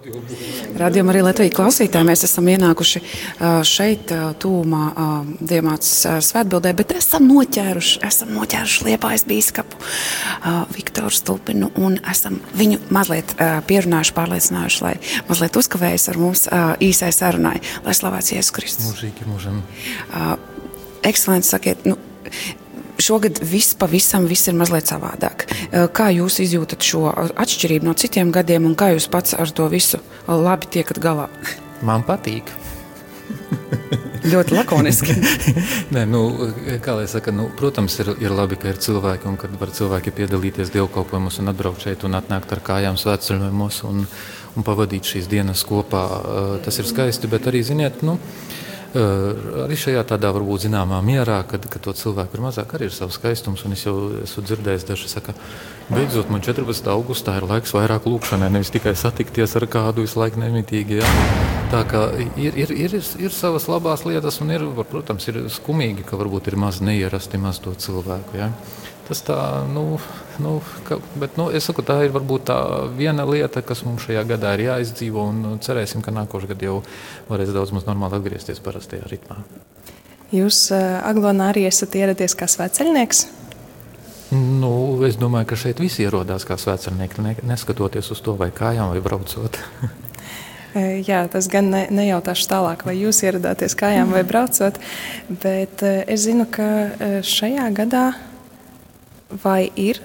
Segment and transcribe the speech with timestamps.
[0.00, 3.02] Radījumā arī Latvijas klausītāji mēs esam ienākuši
[3.68, 4.84] šeit, tūmā
[5.44, 5.90] Diemātas
[6.24, 9.80] svētbildē, bet esam noķēruši, esam noķēruši Liepājas bīskapu
[10.72, 13.34] Viktoru Stulpinu un esam viņu mazliet
[13.68, 14.94] pierunājuši, pārliecinājuši, lai
[15.28, 16.46] mazliet uzkavējas ar mums
[16.88, 18.88] īsai sarunai, lai slavēts Jēzus Kristus.
[18.88, 19.60] Mūžīgi mūžam.
[21.04, 22.00] Ekscelents, sakiet, nu,
[23.00, 25.46] Šogad viss pavisam viss ir mazliet savādāk.
[25.70, 29.68] Eh, kā jūs izjūtat šo atšķirību no citiem gadiem, un kā jūs pats ar to
[29.72, 31.28] visu labi tiekat galā?
[31.82, 32.50] Man patīk.
[34.32, 35.16] Ļoti lakoniski.
[35.94, 36.26] Nē, nu,
[36.84, 40.12] kā lai saka, nu, protams, ir, ir labi, ka ir cilvēki un kad var cilvēki
[40.18, 44.04] piedalīties dievkalpojumos un atbraukt šeit un atnākt ar kājām svētceļojumos un,
[44.60, 46.04] un pavadīt šīs dienas kopā.
[46.04, 51.40] Eh, tas ir skaisti, bet arī, ziniet, nu, uh, arī šajā tādā varbūt zināmā mierā,
[51.46, 53.62] kad, kad to cilvēku ir mazāk, arī ir savs skaistums.
[53.70, 55.36] Es jau esmu dzirdējis, daži saka,
[55.92, 56.90] beidzot man 14.
[56.90, 61.02] augustā ir laiks vairāk lūkšanai, nevis tikai satikties ar kādu visu laiku nemitīgi.
[61.04, 61.59] Ja?
[61.70, 62.00] Tā kā
[62.34, 66.56] ir, ir, ir, ir savas labās lietas, un ir, protams, ir skumīgi, ka varbūt ir
[66.58, 68.34] maz neierasti maz to cilvēku.
[68.40, 68.48] Ja?
[69.06, 69.36] Tas tā,
[69.70, 69.84] nu,
[70.42, 70.56] nu,
[70.88, 72.58] ka, bet, nu, es saku, tā ir varbūt tā
[72.98, 76.76] viena lieta, kas mums šajā gadā ir jāizdzīvo, un cerēsim, ka nākošais gads jau
[77.30, 79.38] varēs daudz maz normāli atgriezties parastajā ritmā.
[80.34, 83.24] Jūs uh, Aglonā arī esat ieradies kā sveceļnieks?
[84.34, 84.74] Nu,
[85.06, 89.02] es domāju, ka šeit visi ierodās kā sveceļnieki, ne, neskatoties uz to, vai kājām vai
[89.06, 89.62] braucot.
[90.76, 94.78] Jā, tas gan ne, nejautāšu tālāk, vai jūs ieradāties kājām vai braucot,
[95.42, 96.70] bet es zinu, ka
[97.26, 98.04] šajā gadā
[99.42, 99.98] vai ir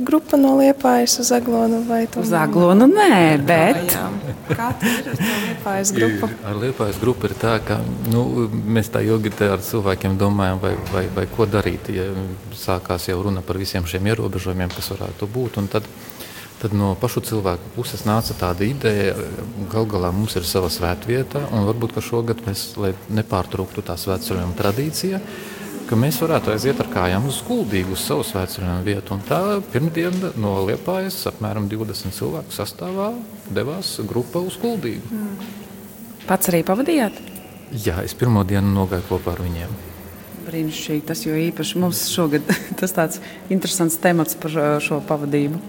[0.00, 2.86] grupa no Liepājas uz Aglonu vai uz Aglonu?
[2.88, 3.96] Nē, bet.
[4.48, 6.30] Kā ir ar Liepājas grupu?
[6.44, 7.78] Ar Liepājas grupu ir tā, ka
[8.12, 12.08] nu, mēs tā ilgi ar cilvēkiem domājam, vai, vai, vai ko darīt, ja
[12.56, 15.60] sākās jau runa par visiem šiem ierobežojumiem, kas varētu būt.
[15.74, 15.88] Tad,
[16.62, 19.16] tad no pašu cilvēku puses nāca tāda ideja,
[19.72, 25.20] gal galā mums ir sava svētvieta, un varbūt šogad mēs, lai nepārtrauktu tā svētceļojuma tradīcija,
[25.88, 29.16] ka mēs varētu aiziet ar kājām uz Kuldīgu, uz savu svētceļojumu vietu.
[29.16, 29.40] Un tā
[29.72, 33.12] pirmdiena no Liepājas apmēram 20 cilvēku sastāvā
[33.52, 35.12] devās grupa uz Kuldīgu.
[35.12, 35.62] Mm.
[36.24, 37.18] Pats arī pavadījāt?
[37.84, 39.72] Jā, es pirmo dienu nogāju kopā ar viņiem.
[40.44, 42.48] Brīnišķīgi, tas jo īpaši mums šogad
[42.80, 43.20] tas tāds
[43.52, 45.60] interesants temats par šo pavadību.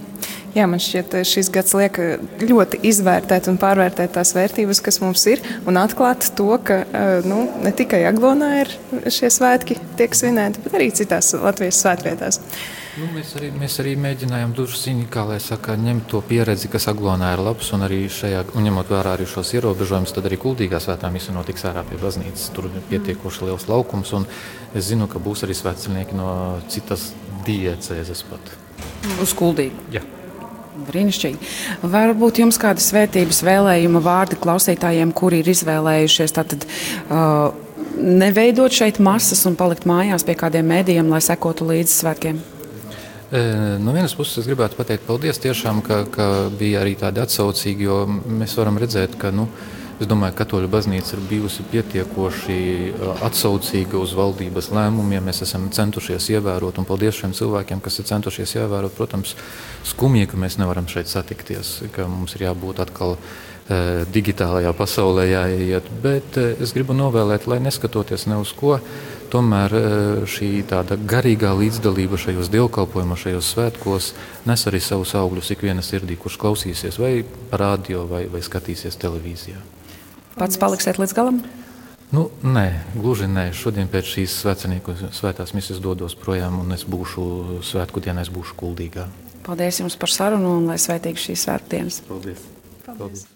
[0.55, 1.97] Jā, man šķiet, šis gads liek
[2.39, 6.77] ļoti izvērtēt un pārvērtēt tās vērtības, kas mums ir, un atklāt to, ka
[7.27, 8.71] nu, ne tikai Aglonā ir
[9.11, 12.39] šie svētki tiek svinēti, bet arī citās Latvijas svētvietās.
[12.95, 17.33] Nu, mēs, arī, mēs arī mēģinājām druskuļi, kā lai saka, ņemt to pieredzi, kas Aglonā
[17.35, 21.11] ir labs, un arī šajā, un ņemot vērā arī šos ierobežojumus, tad arī Kuldīgā svētā
[21.11, 22.47] misija notiks ārā pie baznīcas.
[22.55, 24.31] Tur ir pietiekoši liels laukums, un
[24.71, 26.29] es zinu, ka būs arī svētceļnieki no
[26.71, 27.09] citas
[27.43, 28.55] diecēzes pat.
[29.19, 29.89] Uz Kuldīgu?
[29.91, 30.07] Jā.
[30.75, 31.51] Brīnišķīgi.
[31.91, 36.65] Varbūt jums kāda svētības vēlējuma vārdi klausītājiem, kuri ir izvēlējušies tātad,
[37.07, 37.53] uh,
[37.95, 42.43] neveidot šeit masas un palikt mājās pie kādiem mēdījiem, lai sekotu līdzi svētkiem?
[43.31, 43.41] E,
[43.81, 46.27] no vienas puses, es gribētu pateikt paldies tiešām, ka, ka
[46.59, 49.33] bija arī tādi atsaucīgi, jo mēs varam redzēt, ka.
[49.33, 49.47] Nu,
[49.95, 52.55] Es domāju, ka Katoļu baznīca ir bijusi pietiekoši
[53.23, 55.23] atsaucīga uz valdības lēmumiem.
[55.23, 58.91] Mēs esam centušies ievērot, un paldies šiem cilvēkiem, kas ir centušies ievērot.
[58.97, 59.37] Protams,
[59.87, 65.87] skumji, ka mēs nevaram šeit satikties, ka mums ir jābūt atkal e, digitālajā pasaulē jāiet.
[66.03, 68.75] Bet e, es gribu novēlēt, lai neskatoties ne uz ko,
[69.31, 69.73] tomēr
[70.29, 74.09] šī tāda garīgā līdzdalība šajos dievkalpojumos, šajos svētkos
[74.49, 77.13] nes arī savus augļus ikviena sirdī, kurš klausīsies vai
[77.51, 79.61] radio vai, vai skatīsies televīzijā.
[80.35, 81.43] Pats paliksiet līdz galam?
[82.13, 83.49] Nu, nē, gluži nē.
[83.55, 84.39] Šodien pēc šīs
[85.15, 89.07] svētās misijas dodos projām, un es būšu svētku dienā, es būšu kuldīgā.
[89.45, 92.03] Paldies jums par sarunu un lai svētīgi šīs svētdienas.
[92.09, 92.43] Paldies!
[92.85, 92.99] Paldies.
[92.99, 93.34] Paldies.